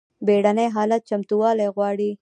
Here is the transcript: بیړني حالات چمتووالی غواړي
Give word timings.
بیړني 0.27 0.67
حالات 0.75 1.01
چمتووالی 1.09 1.67
غواړي 1.75 2.11